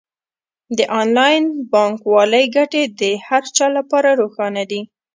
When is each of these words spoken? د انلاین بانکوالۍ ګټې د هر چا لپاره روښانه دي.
د 0.77 0.79
انلاین 0.99 1.43
بانکوالۍ 1.73 2.43
ګټې 2.55 2.83
د 2.99 3.01
هر 3.27 3.43
چا 3.55 3.67
لپاره 3.77 4.09
روښانه 4.21 4.63
دي. 4.71 4.81